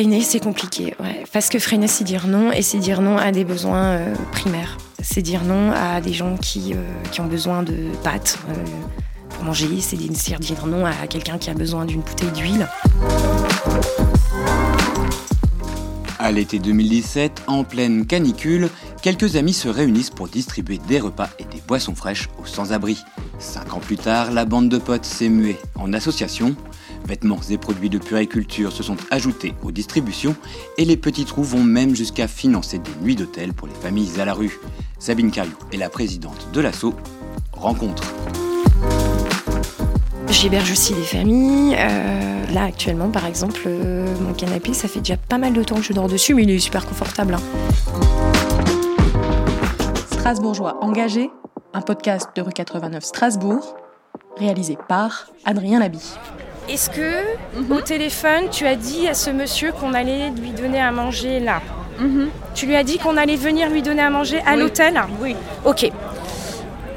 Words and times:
freiner, 0.00 0.22
c'est 0.22 0.40
compliqué. 0.40 0.94
Parce 1.30 1.50
que 1.50 1.58
freiner, 1.58 1.86
c'est 1.86 2.04
dire 2.04 2.26
non, 2.26 2.52
et 2.52 2.62
c'est 2.62 2.78
dire 2.78 3.02
non 3.02 3.18
à 3.18 3.32
des 3.32 3.44
besoins 3.44 3.96
euh, 3.96 4.14
primaires. 4.32 4.78
C'est 5.02 5.20
dire 5.20 5.44
non 5.44 5.72
à 5.72 6.00
des 6.00 6.14
gens 6.14 6.38
qui, 6.38 6.72
euh, 6.72 7.22
ont 7.22 7.26
besoin 7.26 7.62
de 7.62 7.76
pâtes 8.02 8.38
euh, 8.48 8.54
pour 9.28 9.44
manger. 9.44 9.68
C'est 9.80 9.96
dire 9.96 10.40
dire 10.40 10.66
non 10.66 10.86
à 10.86 11.06
quelqu'un 11.06 11.36
qui 11.36 11.50
a 11.50 11.54
besoin 11.54 11.84
d'une 11.84 12.00
bouteille 12.00 12.30
d'huile. 12.30 12.66
À 16.18 16.32
l'été 16.32 16.58
2017, 16.58 17.42
en 17.46 17.62
pleine 17.64 18.06
canicule, 18.06 18.70
quelques 19.02 19.36
amis 19.36 19.52
se 19.52 19.68
réunissent 19.68 20.08
pour 20.08 20.28
distribuer 20.28 20.80
des 20.88 21.00
repas 21.00 21.28
et 21.38 21.44
des 21.44 21.60
boissons 21.68 21.94
fraîches 21.94 22.30
aux 22.42 22.46
sans-abri. 22.46 22.96
Cinq 23.38 23.74
ans 23.74 23.80
plus 23.80 23.98
tard, 23.98 24.30
la 24.30 24.46
bande 24.46 24.70
de 24.70 24.78
potes 24.78 25.04
s'est 25.04 25.28
muée 25.28 25.58
en 25.74 25.92
association. 25.92 26.56
Vêtements 27.06 27.40
et 27.50 27.58
produits 27.58 27.90
de 27.90 27.98
puriculture 27.98 28.72
se 28.72 28.82
sont 28.82 28.96
ajoutés 29.10 29.54
aux 29.62 29.72
distributions 29.72 30.36
et 30.78 30.84
les 30.84 30.96
petits 30.96 31.24
trous 31.24 31.42
vont 31.42 31.62
même 31.64 31.94
jusqu'à 31.94 32.28
financer 32.28 32.78
des 32.78 32.90
nuits 33.02 33.16
d'hôtel 33.16 33.52
pour 33.52 33.66
les 33.66 33.74
familles 33.74 34.20
à 34.20 34.24
la 34.24 34.32
rue. 34.34 34.58
Sabine 34.98 35.30
Cariou 35.30 35.56
est 35.72 35.76
la 35.76 35.88
présidente 35.90 36.48
de 36.52 36.60
l'assaut. 36.60 36.94
Rencontre. 37.52 38.04
J'héberge 40.28 40.70
aussi 40.70 40.94
des 40.94 41.02
familles. 41.02 41.74
Euh, 41.78 42.46
là, 42.52 42.64
actuellement, 42.64 43.10
par 43.10 43.26
exemple, 43.26 43.60
euh, 43.66 44.06
mon 44.20 44.32
canapé, 44.32 44.72
ça 44.72 44.88
fait 44.88 45.00
déjà 45.00 45.16
pas 45.16 45.36
mal 45.38 45.52
de 45.52 45.62
temps 45.62 45.76
que 45.76 45.82
je 45.82 45.92
dors 45.92 46.08
dessus, 46.08 46.34
mais 46.34 46.44
il 46.44 46.50
est 46.50 46.58
super 46.58 46.86
confortable. 46.86 47.34
hein. 47.34 47.40
Strasbourgeois 50.12 50.78
engagé, 50.82 51.30
un 51.74 51.80
podcast 51.80 52.28
de 52.36 52.42
rue 52.42 52.52
89 52.52 53.02
Strasbourg, 53.04 53.76
réalisé 54.36 54.78
par 54.88 55.26
Adrien 55.44 55.80
Labi. 55.80 56.14
Est-ce 56.70 56.88
que 56.90 57.72
au 57.72 57.80
téléphone 57.80 58.44
tu 58.50 58.64
as 58.66 58.76
dit 58.76 59.08
à 59.08 59.14
ce 59.14 59.30
monsieur 59.30 59.72
qu'on 59.72 59.92
allait 59.92 60.30
lui 60.30 60.50
donner 60.52 60.80
à 60.80 60.92
manger 60.92 61.40
là 61.40 61.60
Tu 62.54 62.66
lui 62.66 62.76
as 62.76 62.84
dit 62.84 62.98
qu'on 62.98 63.16
allait 63.16 63.36
venir 63.36 63.68
lui 63.68 63.82
donner 63.82 64.02
à 64.02 64.10
manger 64.10 64.38
à 64.46 64.54
Oui. 64.54 64.60
l'hôtel 64.60 65.00
Oui. 65.20 65.34
Ok. 65.64 65.90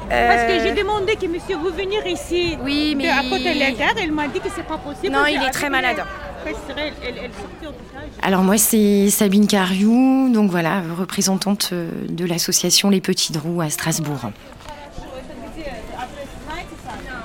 Parce 0.08 0.42
Euh, 0.42 0.58
que 0.58 0.62
j'ai 0.64 0.72
demandé 0.72 1.16
que 1.16 1.26
monsieur 1.26 1.56
vous 1.56 1.70
venir 1.70 2.06
ici 2.06 2.56
Oui, 2.62 2.94
mais 2.96 3.08
à 3.08 3.22
côté 3.28 3.52
de 3.54 3.58
la 3.58 3.72
gare, 3.72 3.94
elle 4.00 4.12
m'a 4.12 4.28
dit 4.28 4.38
que 4.38 4.48
c'est 4.54 4.62
pas 4.66 4.76
possible. 4.78 5.10
Non, 5.12 5.26
il 5.26 5.42
est 5.42 5.50
très 5.50 5.70
malade. 5.70 5.96
Alors 8.22 8.42
moi, 8.42 8.58
c'est 8.58 9.08
Sabine 9.10 9.46
Cariou, 9.46 10.28
donc 10.32 10.50
voilà, 10.50 10.82
représentante 10.98 11.70
euh, 11.72 11.88
de 12.08 12.24
l'association 12.26 12.90
Les 12.90 13.00
Petits 13.00 13.32
Drous 13.32 13.60
à 13.62 13.70
Strasbourg. 13.70 14.30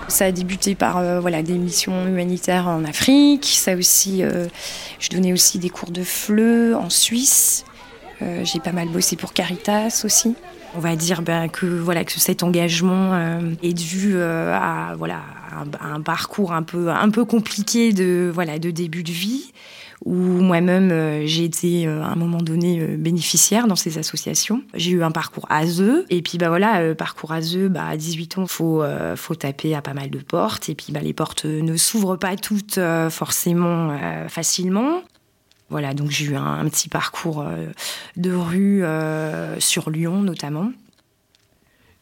Ça 0.09 0.25
a 0.25 0.31
débuté 0.31 0.73
par 0.73 0.97
euh, 0.97 1.19
voilà, 1.19 1.43
des 1.43 1.53
missions 1.53 2.07
humanitaires 2.07 2.67
en 2.67 2.83
Afrique. 2.83 3.45
Ça 3.45 3.75
aussi, 3.75 4.23
euh, 4.23 4.47
je 4.99 5.09
donnais 5.09 5.31
aussi 5.31 5.59
des 5.59 5.69
cours 5.69 5.91
de 5.91 6.03
FLE 6.03 6.75
en 6.75 6.89
Suisse. 6.89 7.63
Euh, 8.23 8.43
J'ai 8.43 8.59
pas 8.59 8.71
mal 8.71 8.89
bossé 8.89 9.15
pour 9.15 9.33
Caritas 9.33 10.01
aussi. 10.03 10.35
On 10.75 10.79
va 10.79 10.95
dire 10.95 11.21
ben, 11.21 11.47
que 11.47 11.65
voilà 11.65 12.03
que 12.03 12.19
cet 12.19 12.43
engagement 12.43 13.17
est 13.63 13.73
dû 13.73 14.21
à 14.21 14.93
voilà 14.99 15.21
un, 15.51 15.93
un 15.95 15.99
parcours 15.99 16.53
un 16.53 16.61
peu 16.61 16.89
un 16.89 17.09
peu 17.09 17.25
compliqué 17.25 17.91
de 17.91 18.29
voilà 18.31 18.59
de 18.59 18.69
début 18.69 19.01
de 19.01 19.11
vie 19.11 19.51
où 20.05 20.15
moi-même 20.15 20.91
euh, 20.91 21.25
j'ai 21.25 21.43
été 21.43 21.85
euh, 21.85 22.01
à 22.03 22.07
un 22.07 22.15
moment 22.15 22.37
donné 22.37 22.79
euh, 22.79 22.95
bénéficiaire 22.97 23.67
dans 23.67 23.75
ces 23.75 23.97
associations. 23.97 24.63
J'ai 24.73 24.91
eu 24.91 25.03
un 25.03 25.11
parcours 25.11 25.45
ASE 25.49 26.05
et 26.09 26.21
puis 26.21 26.37
bah 26.37 26.49
voilà 26.49 26.95
parcours 26.95 27.31
ASE 27.33 27.57
bah 27.69 27.85
à 27.87 27.97
18 27.97 28.37
ans 28.37 28.47
faut 28.47 28.83
faut 29.15 29.35
taper 29.35 29.75
à 29.75 29.81
pas 29.81 29.93
mal 29.93 30.09
de 30.09 30.19
portes 30.19 30.69
et 30.69 30.75
puis 30.75 30.91
bah 30.91 31.01
les 31.01 31.13
portes 31.13 31.45
ne 31.45 31.75
s'ouvrent 31.75 32.17
pas 32.17 32.35
toutes 32.35 32.79
forcément 33.09 33.97
facilement. 34.27 35.01
Voilà, 35.69 35.93
donc 35.93 36.09
j'ai 36.09 36.25
eu 36.25 36.35
un, 36.35 36.67
petit 36.67 36.89
parcours 36.89 37.45
de 38.17 38.31
rue 38.31 38.83
sur 39.59 39.89
Lyon 39.89 40.21
notamment. 40.21 40.71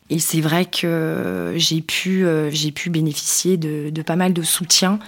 Et 0.09 0.19
c'est 0.19 0.39
vrai 0.39 0.66
que 0.66 1.53
j'ai 1.57 1.81
pu, 1.81 2.25
j'ai 2.51 2.71
pu 2.71 2.89
bénéficier 2.89 3.57
de, 3.57 3.89
de 3.89 4.01
pas 4.01 4.16
mal 4.16 4.33
de 4.33 4.41
soutien 4.41 5.00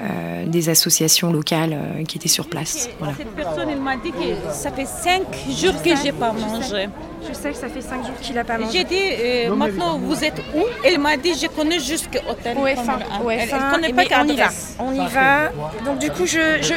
euh, 0.00 0.46
des 0.46 0.68
associations 0.68 1.32
locales 1.32 1.72
euh, 1.72 2.04
qui 2.04 2.18
étaient 2.18 2.28
sur 2.28 2.48
place. 2.48 2.88
Voilà. 2.98 3.14
Cette 3.16 3.34
personne, 3.34 3.68
elle 3.68 3.80
m'a 3.80 3.96
dit 3.96 4.12
que 4.12 4.52
ça 4.52 4.70
fait 4.70 4.86
cinq 4.86 5.22
jours 5.50 5.80
que 5.82 5.90
j'ai 6.02 6.12
pas 6.12 6.32
mangé. 6.32 6.88
Je 7.28 7.34
sais 7.34 7.50
que 7.50 7.56
ça 7.56 7.68
fait 7.68 7.80
5 7.82 8.06
jours 8.06 8.14
qu'il 8.22 8.38
a 8.38 8.44
pas 8.44 8.56
J'ai 8.72 8.84
dit, 8.84 8.94
euh, 8.96 9.54
maintenant 9.54 9.98
vous 9.98 10.22
êtes 10.24 10.40
où? 10.56 10.62
Elle 10.84 10.98
m'a 11.00 11.16
dit, 11.16 11.34
je 11.34 11.48
connais 11.48 11.80
jusqu'à 11.80 12.20
hôtel. 12.30 12.56
Ouais, 12.56 12.76
fin, 12.76 12.98
elle- 13.20 13.26
ouais, 13.26 13.38
elle, 13.40 13.48
fin, 13.48 13.56
elle 13.66 13.74
connaît 13.74 13.92
mais 13.92 14.06
pas 14.06 14.22
on 14.22 14.28
y 14.28 14.36
va. 14.36 14.48
On 14.78 14.92
y 14.94 15.08
va. 15.08 15.48
Donc 15.84 15.98
du 15.98 16.10
coup, 16.10 16.26
je, 16.26 16.62
je, 16.62 16.74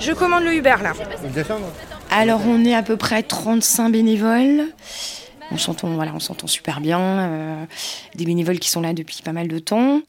je 0.00 0.12
commande 0.12 0.42
le 0.42 0.54
Uber 0.54 0.74
là. 0.82 0.92
Alors 2.10 2.40
on 2.46 2.64
est 2.64 2.74
à 2.74 2.82
peu 2.82 2.96
près 2.96 3.22
35 3.22 3.90
bénévoles. 3.90 4.64
On 5.52 5.56
s'entend, 5.58 5.88
voilà, 5.94 6.12
on 6.14 6.20
s'entend 6.20 6.46
super 6.48 6.80
bien. 6.80 6.98
euh, 7.00 7.64
des 8.16 8.24
bénévoles 8.24 8.58
qui 8.58 8.68
sont 8.70 8.80
là 8.80 8.92
depuis 8.92 9.22
pas 9.22 9.32
mal 9.32 9.48
de 9.48 9.58
temps. 9.60 10.00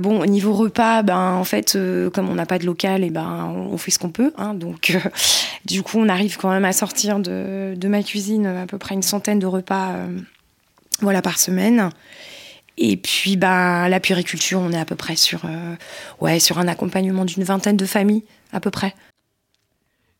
Bon, 0.00 0.20
au 0.20 0.26
niveau 0.26 0.52
repas, 0.52 1.02
ben 1.02 1.32
en 1.32 1.44
fait, 1.44 1.76
euh, 1.76 2.10
comme 2.10 2.28
on 2.28 2.34
n'a 2.34 2.46
pas 2.46 2.58
de 2.58 2.66
local, 2.66 3.04
et 3.04 3.10
ben 3.10 3.46
on 3.70 3.76
fait 3.78 3.90
ce 3.90 3.98
qu'on 3.98 4.10
peut. 4.10 4.32
hein. 4.36 4.54
donc, 4.54 4.90
euh, 4.90 5.00
du 5.64 5.82
coup, 5.82 5.98
on 5.98 6.08
arrive 6.08 6.36
quand 6.36 6.50
même 6.50 6.64
à 6.64 6.72
sortir 6.72 7.18
de, 7.18 7.76
ma 7.86 8.02
cuisine 8.02 8.46
à 8.46 8.66
peu 8.66 8.78
près 8.78 8.94
une 8.94 9.02
centaine 9.02 9.38
de 9.38 9.46
repas, 9.46 9.92
euh, 9.92 10.18
voilà, 11.00 11.22
par 11.22 11.38
semaine. 11.38 11.90
Et 12.76 12.96
puis, 12.96 13.36
ben 13.36 13.88
la 13.88 14.00
puriculture, 14.00 14.60
on 14.60 14.72
est 14.72 14.78
à 14.78 14.84
peu 14.84 14.94
près 14.94 15.16
sur, 15.16 15.44
euh, 15.44 15.74
ouais, 16.20 16.38
sur 16.38 16.58
un 16.58 16.68
accompagnement 16.68 17.24
d'une 17.24 17.42
vingtaine 17.42 17.76
de 17.76 17.86
familles, 17.86 18.24
à 18.52 18.60
peu 18.60 18.70
près. 18.70 18.94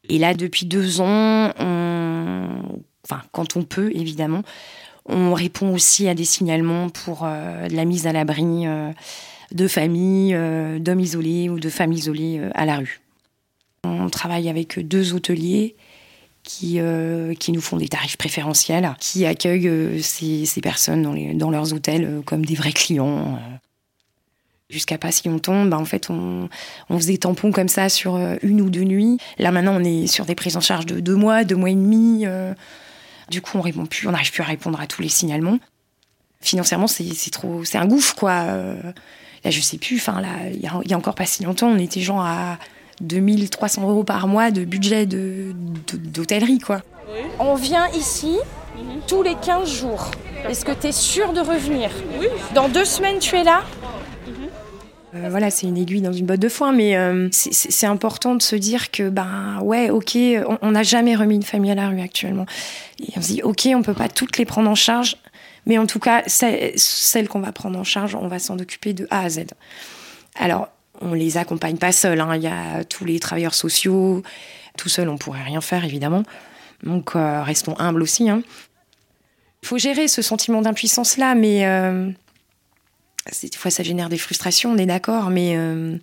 Et 0.09 0.19
là, 0.19 0.35
depuis 0.35 0.67
deux 0.67 1.01
ans, 1.01 1.53
quand 3.33 3.57
on 3.57 3.63
peut, 3.63 3.91
évidemment, 3.95 4.43
on 5.09 5.33
répond 5.33 5.73
aussi 5.73 6.09
à 6.09 6.15
des 6.15 6.25
signalements 6.25 6.91
pour 6.91 7.23
euh, 7.25 7.67
de 7.69 7.75
la 7.75 7.85
mise 7.85 8.07
à 8.07 8.13
l'abri 8.13 8.67
euh, 8.67 8.93
de 9.53 9.69
familles, 9.69 10.35
euh, 10.35 10.79
d'hommes 10.79 11.01
isolés 11.01 11.49
ou 11.49 11.59
de 11.59 11.71
femmes 11.71 11.93
isolées 11.93 12.39
euh, 12.39 12.51
à 12.55 12.67
la 12.67 12.77
rue. 12.77 13.01
On 13.85 14.11
travaille 14.11 14.49
avec 14.49 14.79
deux 14.87 15.15
hôteliers 15.15 15.75
qui, 16.43 16.81
euh, 16.81 17.35
qui 17.35 17.53
nous 17.53 17.61
font 17.61 17.77
des 17.77 17.89
tarifs 17.89 18.17
préférentiels, 18.17 18.95
qui 19.01 19.25
accueillent 19.27 20.03
ces, 20.03 20.45
ces 20.47 20.61
personnes 20.61 21.03
dans, 21.03 21.13
les- 21.13 21.35
dans 21.35 21.51
leurs 21.51 21.73
hôtels 21.73 22.23
comme 22.25 22.45
des 22.45 22.55
vrais 22.55 22.73
clients. 22.73 23.39
Jusqu'à 24.71 24.99
pas 24.99 25.11
si 25.13 25.29
longtemps, 25.29 25.65
bah, 25.65 25.79
en 25.79 25.85
fait, 25.87 26.11
on, 26.11 26.49
on 26.91 26.99
faisait 26.99 27.17
tampon 27.17 27.53
comme 27.53 27.69
ça 27.69 27.89
sur 27.89 28.19
une 28.43 28.61
ou 28.61 28.69
deux 28.69 28.85
nuits. 28.85 29.17
Là, 29.39 29.51
maintenant, 29.51 29.77
on 29.81 29.85
est 29.85 30.07
sur 30.07 30.27
des 30.27 30.35
prises 30.35 30.57
en 30.59 30.61
charge 30.61 30.85
de 30.85 31.01
deux 31.01 31.17
mois, 31.17 31.45
deux 31.45 31.57
mois 31.57 31.71
et 31.71 31.75
demi. 31.75 32.27
Du 33.31 33.41
coup, 33.41 33.57
on 33.57 33.63
répond 33.63 33.87
plus, 33.87 34.07
on 34.07 34.11
n'arrive 34.11 34.31
plus 34.33 34.43
à 34.43 34.47
répondre 34.47 34.79
à 34.81 34.87
tous 34.87 35.01
les 35.01 35.09
signalements. 35.09 35.59
Financièrement, 36.41 36.87
c'est 36.87 37.13
c'est 37.15 37.31
trop, 37.31 37.65
c'est 37.65 37.79
un 37.79 37.87
gouffre, 37.87 38.15
quoi. 38.15 38.31
Euh, 38.49 38.75
Là, 39.45 39.53
je 39.53 39.61
sais 39.61 39.79
plus. 39.79 39.99
Enfin, 39.99 40.21
là, 40.21 40.29
il 40.53 40.61
y 40.61 40.67
a, 40.67 40.73
il 40.85 40.91
y 40.91 40.95
a 40.95 40.97
encore 40.97 41.15
pas 41.15 41.25
si 41.25 41.45
longtemps, 41.45 41.69
on 41.69 41.79
était 41.79 42.01
genre 42.01 42.21
à 42.23 42.59
2300 43.01 43.89
euros 43.89 44.03
par 44.03 44.27
mois 44.27 44.51
de 44.51 44.65
budget 44.65 45.07
de- 45.07 45.53
de- 45.93 45.97
d'hôtellerie, 45.97 46.59
quoi. 46.59 46.81
On 47.39 47.55
vient 47.55 47.87
ici 47.91 48.37
tous 49.07 49.23
les 49.23 49.37
15 49.37 49.71
jours. 49.73 50.11
Est-ce 50.49 50.65
que 50.65 50.73
tu 50.73 50.89
es 50.89 50.93
sûr 50.93 51.33
de 51.33 51.39
revenir? 51.41 51.89
Oui. 52.21 52.27
Dans 52.53 52.69
deux 52.69 52.85
semaines, 52.85 53.21
tu 53.21 53.37
es 53.37 53.45
là? 53.45 53.63
Euh, 55.15 55.29
voilà, 55.31 55.51
c'est 55.51 55.67
une 55.67 55.79
aiguille 55.79 56.03
dans 56.03 56.13
une 56.13 56.27
botte 56.27 56.41
de 56.41 56.49
foin, 56.51 56.73
mais 56.73 56.97
euh, 56.97 57.29
c'est- 57.31 57.87
important 57.87 58.35
de 58.35 58.43
se 58.43 58.57
dire 58.57 58.91
que, 58.91 59.09
ben 59.09 59.59
ouais, 59.63 59.89
ok, 59.89 60.19
on- 60.49 60.59
on 60.61 60.71
n'a 60.73 60.83
jamais 60.83 61.15
remis 61.17 61.37
une 61.37 61.43
famille 61.45 61.71
à 61.71 61.75
la 61.77 61.89
rue 61.89 62.01
actuellement. 62.01 62.45
Et 63.01 63.13
on 63.17 63.23
se 63.23 63.29
dit, 63.29 63.43
ok, 63.43 63.69
on 63.75 63.83
peut 63.83 63.95
pas 63.95 64.09
toutes 64.09 64.37
les 64.37 64.45
prendre 64.45 64.69
en 64.69 64.75
charge, 64.75 65.17
mais 65.69 65.79
en 65.79 65.87
tout 65.87 66.01
cas, 66.01 66.25
celles 66.27 67.29
qu'on 67.29 67.39
va 67.39 67.53
prendre 67.53 67.79
en 67.79 67.85
charge, 67.85 68.17
on 68.17 68.27
va 68.27 68.41
s'en 68.41 68.59
occuper 68.59 68.93
de 68.93 69.07
A 69.11 69.21
à 69.21 69.29
Z. 69.29 69.45
Alors, 70.35 70.69
on 71.01 71.15
les 71.15 71.37
accompagne 71.37 71.77
pas 71.77 71.93
seuls, 71.93 72.21
hein. 72.21 72.35
il 72.35 72.43
y 72.43 72.49
a 72.49 72.83
tous 72.83 73.05
les 73.05 73.21
travailleurs 73.21 73.55
sociaux, 73.55 74.25
tout 74.77 74.89
seul, 74.89 75.09
on 75.09 75.17
pourrait 75.17 75.45
rien 75.45 75.61
faire, 75.61 75.85
évidemment. 75.85 76.25
Donc, 76.83 77.15
euh, 77.15 77.45
restons 77.45 77.79
humbles 77.79 78.03
aussi. 78.03 78.29
hein. 78.29 78.43
Il 79.63 79.69
faut 79.69 79.79
gérer 79.79 80.09
ce 80.09 80.23
sentiment 80.23 80.61
d'impuissance-là, 80.61 81.37
mais... 81.37 81.65
euh, 81.65 82.11
des 83.43 83.57
fois 83.59 83.71
ça 83.71 83.83
génère 83.83 84.09
des 84.09 84.17
frustrations, 84.17 84.73
on 84.73 84.79
est 84.79 84.87
d'accord, 84.87 85.29
mais 85.29 85.55
euh, 85.55 85.99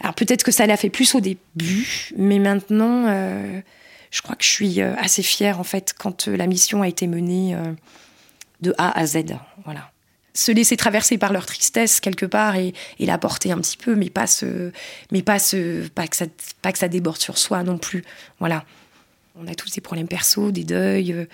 alors 0.00 0.14
peut-être 0.14 0.42
que 0.42 0.50
ça 0.50 0.66
l'a 0.66 0.76
fait 0.76 0.90
plus 0.90 1.14
au 1.14 1.20
début, 1.20 2.10
mais 2.16 2.40
maintenant, 2.40 3.04
euh, 3.06 3.60
je 4.10 4.20
crois 4.20 4.34
que 4.34 4.42
je 4.42 4.48
suis 4.48 4.80
assez 4.80 5.22
fière 5.22 5.60
en 5.60 5.64
fait 5.64 5.94
quand 5.96 6.26
la 6.26 6.48
mission 6.48 6.82
a 6.82 6.88
été 6.88 7.06
menée 7.06 7.54
de 8.62 8.74
A 8.78 8.98
à 8.98 9.06
Z, 9.06 9.24
voilà. 9.64 9.90
Se 10.32 10.52
laisser 10.52 10.76
traverser 10.76 11.18
par 11.18 11.32
leur 11.32 11.44
tristesse 11.44 11.98
quelque 11.98 12.26
part 12.26 12.56
et, 12.56 12.72
la 13.00 13.18
porter 13.18 13.50
un 13.50 13.58
petit 13.58 13.76
peu, 13.76 13.96
mais 13.96 14.10
pas 14.10 14.26
se, 14.26 14.70
mais 15.10 15.22
pas 15.22 15.38
se, 15.38 15.88
pas 15.88 16.06
que 16.06 16.16
ça, 16.16 16.26
pas 16.62 16.72
que 16.72 16.78
ça 16.78 16.88
déborde 16.88 17.18
sur 17.18 17.36
soi 17.36 17.62
non 17.62 17.78
plus, 17.78 18.04
voilà. 18.38 18.64
On 19.36 19.46
a 19.46 19.54
tous 19.54 19.70
des 19.70 19.80
problèmes 19.80 20.08
perso, 20.08 20.50
des 20.50 20.64
deuils, 20.64 21.12
euh, 21.12 21.24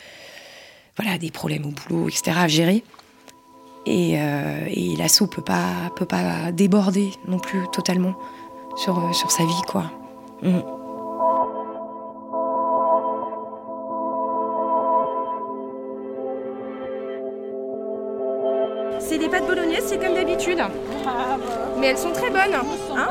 voilà, 0.97 1.19
des 1.19 1.31
problèmes 1.31 1.67
au 1.67 1.71
boulot, 1.71 2.09
etc. 2.09 2.37
à 2.39 2.49
gérer. 2.49 2.85
Et, 3.85 4.21
euh, 4.21 4.67
et 4.69 4.97
l'assaut 4.97 5.27
peut 5.27 5.43
pas, 5.43 5.93
peut 5.97 6.07
pas 6.07 6.53
déborder 6.53 7.11
non 7.29 7.39
plus 7.39 7.61
totalement 7.73 8.17
sur, 8.77 9.15
sur 9.15 9.31
sa 9.31 9.45
vie, 9.45 9.63
quoi. 9.67 9.91
Mm. 10.43 10.76
Mais 21.79 21.89
elles 21.89 21.99
sont 21.99 22.13
très 22.13 22.31
bonnes. 22.31 22.55
Hein 22.97 23.09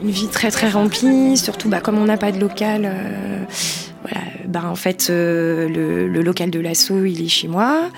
Une 0.00 0.10
vie 0.10 0.28
très 0.28 0.50
très 0.50 0.68
remplie, 0.68 1.36
surtout 1.36 1.68
bah, 1.68 1.80
comme 1.80 1.98
on 1.98 2.04
n'a 2.04 2.16
pas 2.16 2.32
de 2.32 2.38
local. 2.38 2.84
euh, 2.84 3.44
voilà, 4.02 4.26
bah, 4.46 4.62
en 4.64 4.76
fait, 4.76 5.08
euh, 5.10 5.68
le, 5.68 6.22
local 6.22 6.50
de 6.50 6.60
l'assaut, 6.60 7.04
il 7.04 7.24
est 7.24 7.28
chez 7.28 7.48
moi. 7.48 7.90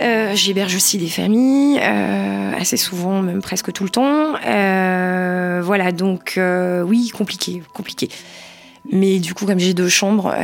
Euh, 0.00 0.32
J'héberge 0.34 0.76
aussi 0.76 0.98
des 0.98 1.08
familles, 1.08 1.78
assez 1.78 2.76
souvent, 2.76 3.22
même 3.22 3.42
presque 3.42 3.72
tout 3.72 3.84
le 3.84 3.90
temps. 3.90 4.32
Voilà, 5.62 5.92
donc 5.92 6.38
oui, 6.84 7.10
compliqué, 7.10 7.62
compliqué. 7.74 8.08
Mais 8.92 9.18
du 9.18 9.34
coup, 9.34 9.46
comme 9.46 9.58
j'ai 9.58 9.74
deux 9.74 9.88
chambres, 9.88 10.34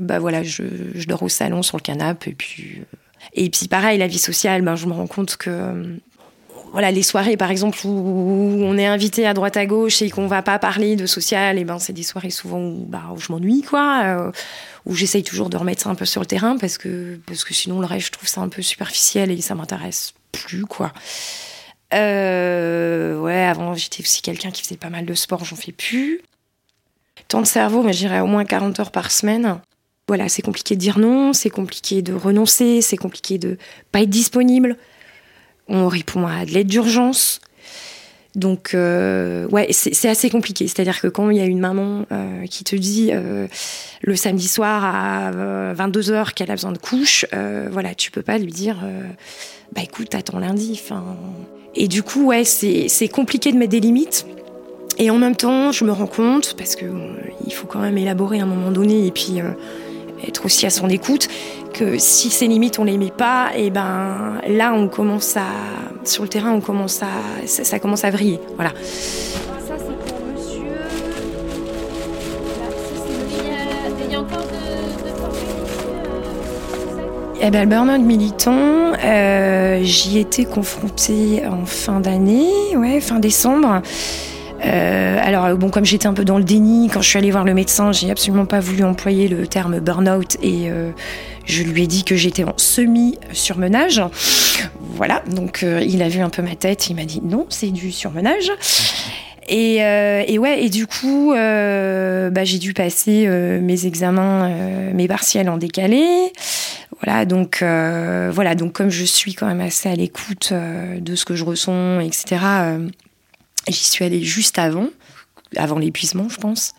bah 0.00 0.18
voilà, 0.18 0.42
je, 0.42 0.62
je 0.94 1.06
dors 1.06 1.22
au 1.22 1.28
salon 1.28 1.62
sur 1.62 1.76
le 1.76 1.82
canapé 1.82 2.30
et 2.30 2.34
puis 2.34 2.82
et 3.32 3.50
puis 3.50 3.68
pareil, 3.68 3.98
la 3.98 4.06
vie 4.06 4.18
sociale, 4.18 4.62
ben 4.62 4.76
je 4.76 4.86
me 4.86 4.92
rends 4.92 5.06
compte 5.06 5.36
que 5.36 5.50
euh, 5.50 5.96
voilà, 6.72 6.90
les 6.90 7.02
soirées 7.02 7.36
par 7.36 7.50
exemple 7.50 7.78
où 7.84 7.90
on 7.90 8.76
est 8.76 8.86
invité 8.86 9.26
à 9.26 9.34
droite 9.34 9.56
à 9.56 9.64
gauche 9.64 10.02
et 10.02 10.10
qu'on 10.10 10.26
va 10.26 10.42
pas 10.42 10.58
parler 10.58 10.96
de 10.96 11.06
social, 11.06 11.58
et 11.58 11.64
ben 11.64 11.78
c'est 11.78 11.92
des 11.92 12.02
soirées 12.02 12.30
souvent 12.30 12.60
où, 12.60 12.84
bah, 12.86 13.04
où 13.14 13.20
je 13.20 13.32
m'ennuie 13.32 13.62
quoi, 13.62 14.02
euh, 14.04 14.32
où 14.84 14.94
j'essaye 14.94 15.22
toujours 15.22 15.50
de 15.50 15.56
remettre 15.56 15.82
ça 15.82 15.90
un 15.90 15.94
peu 15.94 16.04
sur 16.04 16.20
le 16.20 16.26
terrain 16.26 16.58
parce 16.58 16.78
que 16.78 17.18
parce 17.26 17.44
que 17.44 17.54
sinon 17.54 17.80
le 17.80 17.86
reste 17.86 18.06
je 18.06 18.12
trouve 18.12 18.28
ça 18.28 18.40
un 18.40 18.48
peu 18.48 18.62
superficiel 18.62 19.30
et 19.30 19.40
ça 19.40 19.54
m'intéresse 19.54 20.14
plus 20.32 20.66
quoi. 20.66 20.92
Euh, 21.92 23.20
ouais, 23.20 23.44
avant 23.44 23.74
j'étais 23.74 24.02
aussi 24.02 24.20
quelqu'un 24.20 24.50
qui 24.50 24.62
faisait 24.62 24.76
pas 24.76 24.90
mal 24.90 25.06
de 25.06 25.14
sport, 25.14 25.44
j'en 25.44 25.56
fais 25.56 25.72
plus. 25.72 26.20
Temps 27.28 27.40
de 27.40 27.46
cerveau, 27.46 27.82
mais 27.82 27.92
j'irais 27.92 28.20
au 28.20 28.26
moins 28.26 28.44
40 28.44 28.80
heures 28.80 28.90
par 28.90 29.10
semaine. 29.10 29.60
Voilà, 30.06 30.28
c'est 30.28 30.42
compliqué 30.42 30.74
de 30.74 30.80
dire 30.80 30.98
non, 30.98 31.32
c'est 31.32 31.50
compliqué 31.50 32.02
de 32.02 32.12
renoncer, 32.12 32.82
c'est 32.82 32.96
compliqué 32.96 33.38
de 33.38 33.56
pas 33.90 34.02
être 34.02 34.10
disponible. 34.10 34.76
On 35.68 35.88
répond 35.88 36.26
à 36.26 36.44
de 36.44 36.50
l'aide 36.50 36.66
d'urgence. 36.66 37.40
Donc, 38.34 38.74
euh, 38.74 39.46
ouais, 39.48 39.68
c'est 39.70 40.08
assez 40.08 40.28
compliqué. 40.28 40.66
C'est-à-dire 40.66 41.00
que 41.00 41.06
quand 41.06 41.30
il 41.30 41.36
y 41.38 41.40
a 41.40 41.44
une 41.44 41.60
maman 41.60 42.04
euh, 42.10 42.46
qui 42.46 42.64
te 42.64 42.74
dit 42.74 43.10
euh, 43.12 43.46
le 44.02 44.16
samedi 44.16 44.48
soir 44.48 44.84
à 44.84 45.30
22h 45.74 46.34
qu'elle 46.34 46.50
a 46.50 46.54
besoin 46.54 46.72
de 46.72 46.78
couche, 46.78 47.24
voilà, 47.70 47.94
tu 47.94 48.10
peux 48.10 48.22
pas 48.22 48.38
lui 48.38 48.52
dire 48.52 48.84
bah 49.74 49.82
écoute, 49.82 50.14
attends 50.14 50.38
lundi. 50.38 50.82
Et 51.76 51.88
du 51.88 52.02
coup, 52.02 52.26
ouais, 52.26 52.44
c'est 52.44 53.08
compliqué 53.08 53.52
de 53.52 53.56
mettre 53.56 53.70
des 53.70 53.80
limites. 53.80 54.26
Et 54.98 55.10
en 55.10 55.18
même 55.18 55.34
temps, 55.34 55.72
je 55.72 55.84
me 55.84 55.90
rends 55.90 56.06
compte, 56.06 56.54
parce 56.56 56.76
que 56.76 56.84
euh, 56.84 57.14
il 57.46 57.52
faut 57.52 57.66
quand 57.66 57.80
même 57.80 57.98
élaborer 57.98 58.38
à 58.38 58.44
un 58.44 58.46
moment 58.46 58.70
donné 58.70 59.06
et 59.06 59.10
puis 59.10 59.40
être 60.26 60.44
aussi 60.44 60.66
à 60.66 60.70
son 60.70 60.88
écoute, 60.88 61.28
que 61.72 61.98
si 61.98 62.30
ces 62.30 62.46
limites 62.46 62.78
on 62.78 62.84
les 62.84 62.98
met 62.98 63.10
pas, 63.10 63.50
et 63.56 63.70
ben 63.70 64.40
là 64.48 64.72
on 64.74 64.88
commence 64.88 65.36
à 65.36 65.46
sur 66.04 66.22
le 66.22 66.28
terrain 66.28 66.52
on 66.52 66.60
commence 66.60 67.02
à 67.02 67.46
ça, 67.46 67.64
ça 67.64 67.78
commence 67.78 68.04
à 68.04 68.10
vriller. 68.10 68.40
Voilà. 68.56 68.70
Ça, 68.82 69.74
c'est 69.78 70.12
pour 70.12 70.20
monsieur. 70.26 70.70
De, 73.98 74.24
Eh 77.46 77.50
ben, 77.50 77.64
le 77.64 77.66
burn-out 77.68 78.00
militant, 78.00 78.92
euh, 79.04 79.80
j'y 79.82 80.18
étais 80.18 80.46
confrontée 80.46 81.42
en 81.46 81.66
fin 81.66 82.00
d'année, 82.00 82.48
ouais, 82.74 83.02
fin 83.02 83.18
décembre. 83.18 83.82
Euh, 84.64 85.18
alors 85.20 85.56
bon, 85.56 85.70
comme 85.70 85.84
j'étais 85.84 86.06
un 86.06 86.14
peu 86.14 86.24
dans 86.24 86.38
le 86.38 86.44
déni, 86.44 86.88
quand 86.92 87.02
je 87.02 87.08
suis 87.08 87.18
allée 87.18 87.30
voir 87.30 87.44
le 87.44 87.54
médecin, 87.54 87.92
j'ai 87.92 88.10
absolument 88.10 88.46
pas 88.46 88.60
voulu 88.60 88.84
employer 88.84 89.28
le 89.28 89.46
terme 89.46 89.78
burn-out 89.80 90.36
et 90.42 90.70
euh, 90.70 90.90
je 91.44 91.62
lui 91.62 91.82
ai 91.82 91.86
dit 91.86 92.04
que 92.04 92.16
j'étais 92.16 92.44
en 92.44 92.54
semi-surmenage. 92.56 94.02
Voilà, 94.80 95.22
donc 95.34 95.62
euh, 95.62 95.82
il 95.86 96.02
a 96.02 96.08
vu 96.08 96.20
un 96.20 96.30
peu 96.30 96.42
ma 96.42 96.54
tête, 96.56 96.88
il 96.88 96.96
m'a 96.96 97.04
dit 97.04 97.20
non, 97.22 97.46
c'est 97.50 97.70
du 97.70 97.92
surmenage. 97.92 98.50
Et, 99.46 99.84
euh, 99.84 100.22
et 100.26 100.38
ouais, 100.38 100.64
et 100.64 100.70
du 100.70 100.86
coup, 100.86 101.32
bah, 101.34 102.44
j'ai 102.44 102.58
dû 102.58 102.72
passer 102.72 103.26
mes 103.60 103.84
examens, 103.84 104.48
mes 104.94 105.06
partiels 105.06 105.50
en 105.50 105.58
décalé. 105.58 106.32
Voilà, 107.02 107.26
donc 107.26 107.58
voilà, 107.60 108.54
donc 108.54 108.72
comme 108.72 108.88
je 108.88 109.04
suis 109.04 109.34
quand 109.34 109.46
même 109.46 109.60
assez 109.60 109.90
à 109.90 109.94
l'écoute 109.94 110.54
de 110.54 111.14
ce 111.14 111.26
que 111.26 111.34
je 111.34 111.44
ressens, 111.44 112.00
etc. 112.00 112.38
J'y 113.68 113.84
suis 113.84 114.04
allée 114.04 114.22
juste 114.22 114.58
avant, 114.58 114.88
avant 115.56 115.78
l'épuisement, 115.78 116.28
je 116.28 116.36
pense. 116.36 116.74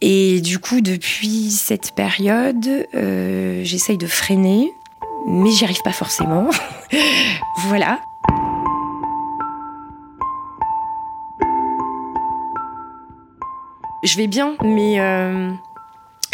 Et 0.00 0.40
du 0.40 0.58
coup, 0.58 0.80
depuis 0.80 1.50
cette 1.50 1.94
période, 1.94 2.66
euh, 2.94 3.62
j'essaye 3.64 3.96
de 3.96 4.06
freiner, 4.06 4.72
mais 5.26 5.50
j'y 5.50 5.64
arrive 5.64 5.82
pas 5.82 5.92
forcément. 5.92 6.50
voilà. 7.68 8.00
Je 14.02 14.16
vais 14.16 14.26
bien, 14.26 14.56
mais, 14.64 15.00
euh, 15.00 15.52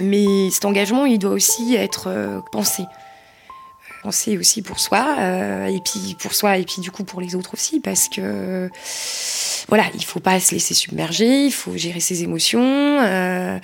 mais 0.03 0.49
cet 0.51 0.65
engagement, 0.65 1.05
il 1.05 1.19
doit 1.19 1.33
aussi 1.33 1.75
être 1.75 2.07
euh, 2.07 2.41
pensé. 2.51 2.85
Aussi 4.09 4.63
pour 4.63 4.81
soi, 4.81 5.17
euh, 5.19 5.67
et 5.67 5.81
puis 5.81 6.17
pour 6.19 6.35
soi, 6.35 6.59
et 6.59 6.65
puis 6.65 6.81
du 6.81 6.91
coup 6.91 7.05
pour 7.05 7.21
les 7.21 7.35
autres 7.35 7.55
aussi, 7.55 7.81
parce 7.81 8.09
que 8.09 8.71
voilà, 9.69 9.85
il 9.95 10.05
faut 10.05 10.21
pas 10.21 10.41
se 10.41 10.55
laisser 10.55 10.75
submerger, 10.75 11.47
il 11.47 11.53
faut 11.53 11.77
gérer 11.77 12.01
ses 12.01 12.23
émotions, 12.23 12.63
euh, 12.63 13.59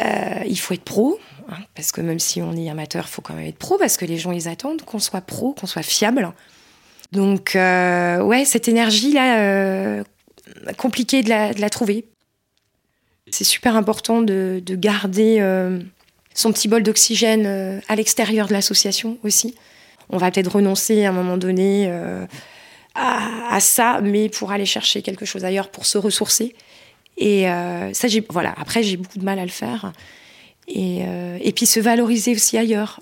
euh, 0.00 0.44
il 0.46 0.58
faut 0.58 0.74
être 0.74 0.84
pro, 0.84 1.18
hein, 1.48 1.58
parce 1.74 1.92
que 1.92 2.00
même 2.00 2.18
si 2.18 2.42
on 2.42 2.54
est 2.56 2.68
amateur, 2.68 3.08
faut 3.08 3.22
quand 3.22 3.34
même 3.34 3.46
être 3.46 3.58
pro, 3.58 3.78
parce 3.78 3.96
que 3.96 4.04
les 4.04 4.18
gens 4.18 4.32
ils 4.32 4.48
attendent 4.48 4.82
qu'on 4.82 4.98
soit 4.98 5.22
pro, 5.22 5.54
qu'on 5.54 5.66
soit 5.66 5.82
fiable. 5.82 6.30
Donc 7.12 7.52
ouais, 7.54 8.44
cette 8.44 8.68
énergie 8.68 9.12
là, 9.12 9.40
euh, 9.40 10.04
compliqué 10.76 11.22
de 11.22 11.28
la, 11.30 11.70
trouver. 11.70 12.06
C'est 13.30 13.44
super 13.44 13.76
important 13.76 14.22
de, 14.22 14.60
de 14.64 14.76
garder 14.76 15.40
son 16.40 16.52
petit 16.52 16.68
bol 16.68 16.82
d'oxygène 16.82 17.44
euh, 17.46 17.80
à 17.88 17.96
l'extérieur 17.96 18.48
de 18.48 18.52
l'association 18.52 19.18
aussi. 19.22 19.54
On 20.08 20.16
va 20.16 20.30
peut-être 20.30 20.52
renoncer 20.52 21.04
à 21.04 21.10
un 21.10 21.12
moment 21.12 21.36
donné 21.36 21.86
euh, 21.88 22.26
à, 22.94 23.60
ça, 23.60 24.00
mais 24.02 24.28
pour 24.28 24.50
aller 24.50 24.66
chercher 24.66 25.02
quelque 25.02 25.24
chose 25.24 25.44
ailleurs, 25.44 25.68
pour 25.70 25.86
se 25.86 25.98
ressourcer. 25.98 26.54
Et 27.16 27.48
euh, 27.48 27.92
ça, 27.92 28.08
j'ai, 28.08 28.24
voilà. 28.28 28.54
Après, 28.56 28.82
j'ai 28.82 28.96
beaucoup 28.96 29.18
de 29.18 29.24
mal 29.24 29.38
à 29.38 29.44
le 29.44 29.50
faire. 29.50 29.92
Et, 30.66 31.00
et 31.40 31.50
puis 31.52 31.66
se 31.66 31.80
valoriser 31.80 32.32
aussi 32.32 32.56
ailleurs. 32.56 33.00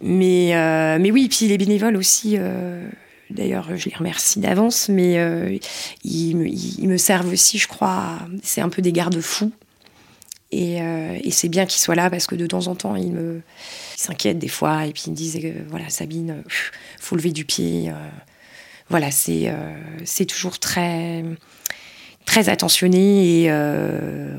Mais, 0.00 0.98
mais 0.98 1.10
oui, 1.12 1.28
puis 1.28 1.46
les 1.46 1.56
bénévoles 1.56 1.96
aussi. 1.96 2.36
D'ailleurs, 3.30 3.76
je 3.76 3.88
les 3.88 3.94
remercie 3.94 4.40
d'avance, 4.40 4.88
mais 4.88 5.60
ils, 6.02 6.36
me- 6.36 6.96
servent 6.96 7.32
aussi, 7.32 7.58
je 7.58 7.68
crois. 7.68 8.18
C'est 8.42 8.60
un 8.60 8.70
peu 8.70 8.82
des 8.82 8.90
garde-fous. 8.90 9.52
Et, 10.50 10.80
euh, 10.80 11.18
et 11.22 11.30
c'est 11.30 11.48
bien 11.48 11.66
qu'ils 11.66 11.80
soient 11.80 11.94
là 11.94 12.08
parce 12.08 12.26
que 12.26 12.34
de 12.34 12.46
temps 12.46 12.68
en 12.68 12.74
temps, 12.74 12.96
ils 12.96 13.12
me 13.12 13.42
ils 13.96 14.00
s'inquiètent 14.00 14.38
des 14.38 14.48
fois 14.48 14.86
et 14.86 14.92
puis 14.92 15.04
ils 15.06 15.10
me 15.10 15.16
disent 15.16 15.38
voilà, 15.68 15.88
Sabine, 15.90 16.42
pff, 16.48 16.72
faut 16.98 17.16
lever 17.16 17.32
du 17.32 17.44
pied. 17.44 17.90
euh. 17.90 17.92
voilà, 18.88 19.10
c'est 19.10 19.48
euh, 19.48 19.74
c'est 20.04 20.24
toujours 20.24 20.58
très 20.58 21.22
très 22.24 22.48
attentionné 22.48 23.42
et 23.44 23.50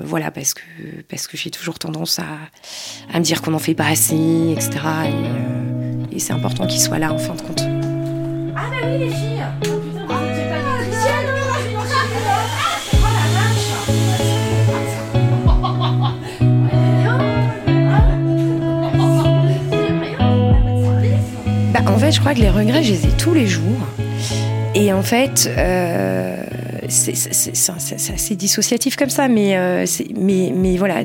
voilà 0.03 0.31
parce 0.31 0.53
que 0.55 0.61
parce 1.09 1.27
que 1.27 1.37
j'ai 1.37 1.51
toujours 1.51 1.77
tendance 1.77 2.17
à, 2.19 2.25
à 3.13 3.19
me 3.19 3.23
dire 3.23 3.41
qu'on 3.41 3.51
n'en 3.51 3.59
fait 3.59 3.75
pas 3.75 3.87
assez, 3.87 4.51
etc. 4.51 4.79
Et, 6.11 6.15
et 6.15 6.19
c'est 6.19 6.33
important 6.33 6.65
qu'ils 6.65 6.81
soient 6.81 6.99
là 6.99 7.13
en 7.13 7.19
fin 7.19 7.35
de 7.35 7.41
compte. 7.41 7.63
Bah, 8.55 8.61
en 21.89 21.97
fait, 21.97 22.11
je 22.11 22.19
crois 22.19 22.33
que 22.33 22.39
les 22.39 22.49
regrets, 22.49 22.83
je 22.83 22.93
les 22.93 23.05
ai 23.05 23.11
tous 23.17 23.33
les 23.33 23.47
jours. 23.47 23.87
Et 24.75 24.93
en 24.93 25.01
fait, 25.01 25.49
euh, 25.57 26.35
c'est 26.87 27.13
assez 28.13 28.35
dissociatif 28.35 28.95
comme 28.95 29.09
ça, 29.09 29.27
mais, 29.27 29.57
euh, 29.57 29.85
mais, 30.15 30.53
mais 30.55 30.77
voilà, 30.77 31.03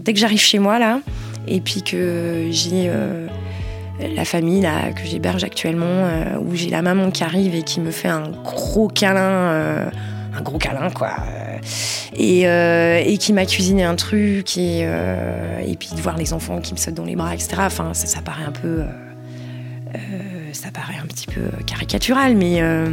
dès 0.00 0.12
que 0.12 0.18
j'arrive 0.18 0.40
chez 0.40 0.58
moi, 0.58 0.78
là, 0.78 1.00
et 1.48 1.60
puis 1.60 1.82
que 1.82 2.46
j'ai 2.50 2.86
euh, 2.86 3.26
la 4.14 4.24
famille 4.24 4.60
là, 4.60 4.92
que 4.92 5.04
j'héberge 5.04 5.42
actuellement, 5.42 6.06
où 6.40 6.54
j'ai 6.54 6.70
la 6.70 6.82
maman 6.82 7.10
qui 7.10 7.24
arrive 7.24 7.54
et 7.54 7.62
qui 7.62 7.80
me 7.80 7.90
fait 7.90 8.08
un 8.08 8.30
gros 8.44 8.88
câlin, 8.88 9.90
un 10.34 10.42
gros 10.42 10.58
câlin, 10.58 10.90
quoi. 10.90 11.16
Et, 12.16 13.18
qui 13.18 13.32
m'a 13.32 13.46
cuisiné 13.46 13.82
un 13.82 13.96
truc, 13.96 14.56
et, 14.56 14.86
puis 15.78 15.90
de 15.96 16.00
voir 16.00 16.16
les 16.16 16.32
enfants 16.32 16.60
qui 16.60 16.72
me 16.72 16.78
sautent 16.78 16.94
dans 16.94 17.04
les 17.04 17.16
bras, 17.16 17.34
etc. 17.34 17.56
Enfin, 17.58 17.92
ça, 17.94 18.06
ça 18.06 18.20
paraît 18.22 18.44
un 18.44 18.52
peu. 18.52 18.84
Ça 20.52 20.70
paraît 20.70 20.98
un 21.02 21.06
petit 21.06 21.26
peu 21.26 21.42
caricatural, 21.66 22.36
mais, 22.36 22.60
euh, 22.60 22.88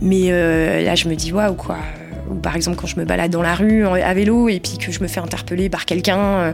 mais 0.00 0.30
euh, 0.30 0.82
là 0.82 0.94
je 0.94 1.08
me 1.08 1.14
dis 1.14 1.32
waouh 1.32 1.54
quoi. 1.54 1.78
Ou 2.30 2.34
par 2.34 2.56
exemple 2.56 2.76
quand 2.76 2.86
je 2.86 2.98
me 2.98 3.04
balade 3.04 3.30
dans 3.30 3.42
la 3.42 3.54
rue 3.54 3.84
à 3.86 4.14
vélo 4.14 4.48
et 4.48 4.60
puis 4.60 4.78
que 4.78 4.92
je 4.92 5.00
me 5.00 5.08
fais 5.08 5.20
interpeller 5.20 5.68
par 5.68 5.84
quelqu'un 5.84 6.18
euh, 6.18 6.52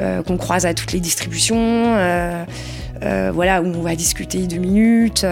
euh, 0.00 0.22
qu'on 0.22 0.38
croise 0.38 0.64
à 0.64 0.72
toutes 0.72 0.92
les 0.92 1.00
distributions, 1.00 1.58
euh, 1.58 2.44
euh, 3.02 3.30
voilà, 3.34 3.60
où 3.60 3.66
on 3.66 3.82
va 3.82 3.94
discuter 3.96 4.46
deux 4.46 4.56
minutes. 4.56 5.26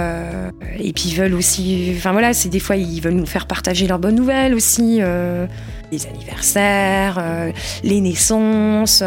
et 0.79 0.93
puis 0.93 1.05
ils 1.09 1.15
veulent 1.15 1.35
aussi, 1.35 1.95
enfin 1.97 2.13
voilà, 2.13 2.35
c'est 2.35 2.51
des 2.51 2.61
fois 2.61 2.77
ils 2.77 3.01
veulent 3.01 3.15
nous 3.15 3.27
faire 3.27 3.47
partager 3.47 3.87
leurs 3.87 3.99
bonnes 3.99 4.17
nouvelles 4.17 4.55
aussi, 4.55 5.01
les 5.91 6.07
anniversaires, 6.07 7.23
les 7.83 8.01
naissances, 8.01 9.03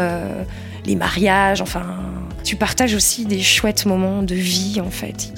les 0.84 0.96
mariages, 0.96 1.60
enfin. 1.60 1.84
Tu 2.44 2.56
partages 2.56 2.94
aussi 2.94 3.24
des 3.24 3.40
chouettes 3.40 3.86
moments 3.86 4.22
de 4.22 4.34
vie 4.34 4.80
en 4.80 4.90
fait, 4.90 5.32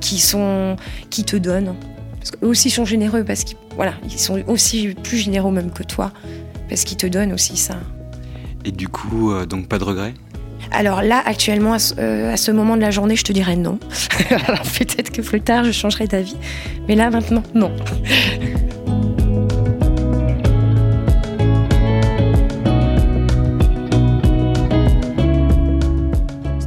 qui, 0.00 0.18
sont, 0.18 0.76
qui 1.10 1.24
te 1.24 1.36
donnent. 1.36 1.74
Parce 2.18 2.30
qu'eux 2.30 2.48
aussi 2.48 2.70
sont 2.70 2.84
généreux 2.84 3.24
parce 3.24 3.44
qu'ils 3.44 3.56
voilà, 3.76 3.94
ils 4.04 4.18
sont 4.18 4.42
aussi 4.48 4.94
plus 5.02 5.18
généreux 5.18 5.52
même 5.52 5.70
que 5.70 5.82
toi 5.82 6.12
parce 6.68 6.84
qu'ils 6.84 6.96
te 6.96 7.06
donnent 7.06 7.32
aussi 7.32 7.56
ça. 7.56 7.76
Et 8.64 8.72
du 8.72 8.88
coup, 8.88 9.32
euh, 9.32 9.46
donc 9.46 9.68
pas 9.68 9.78
de 9.78 9.84
regrets? 9.84 10.14
Alors 10.72 11.02
là, 11.02 11.22
actuellement, 11.24 11.76
euh, 11.98 12.32
à 12.32 12.36
ce, 12.36 12.50
moment 12.50 12.76
de 12.76 12.80
la 12.80 12.90
journée, 12.90 13.14
je 13.16 13.22
te 13.22 13.32
dirais 13.32 13.56
non. 13.56 13.78
Alors 14.30 14.62
peut-être 14.62 15.10
que 15.10 15.22
plus 15.22 15.40
tard, 15.40 15.64
je 15.64 15.72
changerai 15.72 16.08
d'avis. 16.08 16.36
Mais 16.88 16.96
là, 16.96 17.10
maintenant, 17.10 17.44
non. 17.54 17.70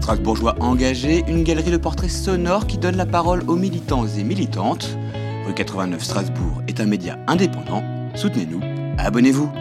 Strasbourgeois 0.10 0.56
engagé, 0.60 1.24
une 1.28 1.44
galerie 1.44 1.70
de 1.70 1.78
portraits 1.78 2.10
sonores 2.10 2.66
qui 2.66 2.80
donne 2.80 2.98
la 2.98 3.06
parole 3.06 3.44
aux 3.48 3.56
militants 3.56 4.08
et 4.08 4.24
militantes. 4.24 4.98
Rue 5.46 5.54
89 5.54 6.04
Strasbourg 6.04 6.64
est 6.68 6.80
un 6.80 6.88
média 6.88 7.20
indépendant. 7.28 7.84
Soutenez-nous, 8.16 8.60
abonnez-vous. 8.98 9.52